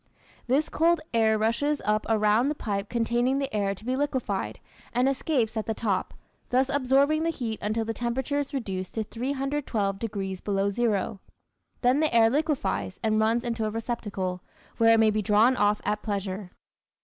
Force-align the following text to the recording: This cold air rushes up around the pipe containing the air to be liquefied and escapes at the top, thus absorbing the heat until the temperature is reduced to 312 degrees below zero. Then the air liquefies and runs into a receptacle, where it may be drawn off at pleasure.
This 0.47 0.67
cold 0.67 0.99
air 1.13 1.37
rushes 1.37 1.79
up 1.85 2.07
around 2.09 2.49
the 2.49 2.55
pipe 2.55 2.89
containing 2.89 3.37
the 3.37 3.55
air 3.55 3.75
to 3.75 3.85
be 3.85 3.95
liquefied 3.95 4.59
and 4.93 5.07
escapes 5.07 5.55
at 5.55 5.67
the 5.67 5.75
top, 5.75 6.15
thus 6.49 6.69
absorbing 6.69 7.21
the 7.21 7.29
heat 7.29 7.59
until 7.61 7.85
the 7.85 7.93
temperature 7.93 8.39
is 8.39 8.51
reduced 8.51 8.95
to 8.95 9.03
312 9.03 9.99
degrees 9.99 10.41
below 10.41 10.71
zero. 10.71 11.19
Then 11.81 11.99
the 11.99 12.11
air 12.11 12.31
liquefies 12.31 12.99
and 13.03 13.19
runs 13.19 13.43
into 13.43 13.65
a 13.65 13.69
receptacle, 13.69 14.41
where 14.77 14.95
it 14.95 14.99
may 14.99 15.11
be 15.11 15.21
drawn 15.21 15.55
off 15.55 15.81
at 15.85 16.01
pleasure. 16.01 16.49